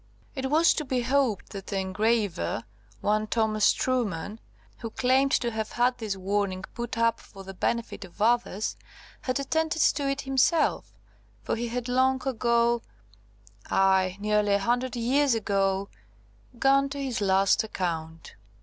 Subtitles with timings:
[0.33, 2.63] It was to be hoped that the engraver
[3.01, 4.39] (one Thomas Trueman),
[4.79, 8.75] who claimed to have had this warning put up for the benefit of others,
[9.21, 10.91] had attended to it himself,
[11.43, 14.17] for he had long ago–aye!
[14.19, 18.33] nearly a hundred years ago–gone to his last account.